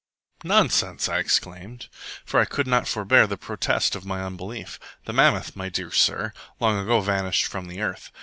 "Nonsense!" 0.43 1.07
I 1.07 1.19
exclaimed, 1.19 1.87
for 2.25 2.39
I 2.39 2.45
could 2.45 2.65
not 2.65 2.87
forbear 2.87 3.27
the 3.27 3.37
protest 3.37 3.95
of 3.95 4.03
my 4.03 4.23
unbelief. 4.23 4.79
"The 5.05 5.13
mammoth, 5.13 5.55
my 5.55 5.69
dear 5.69 5.91
sir, 5.91 6.33
long 6.59 6.79
ago 6.79 7.01
vanished 7.01 7.45
from 7.45 7.67
the 7.67 7.81
earth. 7.81 8.09